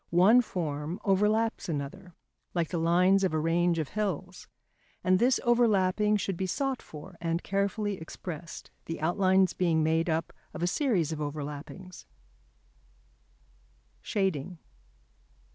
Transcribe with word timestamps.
One 0.09 0.41
form 0.41 0.99
overlaps 1.05 1.69
another, 1.69 2.15
like 2.55 2.69
the 2.69 2.79
lines 2.79 3.23
of 3.23 3.35
a 3.35 3.39
range 3.39 3.77
of 3.77 3.89
hills. 3.89 4.47
And 5.03 5.19
this 5.19 5.39
overlapping 5.43 6.17
should 6.17 6.35
be 6.37 6.47
sought 6.47 6.81
for 6.81 7.17
and 7.21 7.43
carefully 7.43 8.01
expressed, 8.01 8.71
the 8.85 8.99
outlines 8.99 9.53
being 9.53 9.83
made 9.83 10.09
up 10.09 10.33
of 10.55 10.63
a 10.63 10.65
series 10.65 11.11
of 11.11 11.19
overlappings. 11.19 12.05
[Sidenote: 14.01 14.01
Shading. 14.01 14.57